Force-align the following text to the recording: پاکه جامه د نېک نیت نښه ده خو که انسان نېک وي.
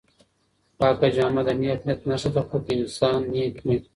پاکه 0.77 1.07
جامه 1.15 1.41
د 1.47 1.49
نېک 1.59 1.81
نیت 1.87 2.01
نښه 2.09 2.29
ده 2.35 2.41
خو 2.47 2.57
که 2.65 2.71
انسان 2.81 3.19
نېک 3.31 3.55
وي. 3.65 3.77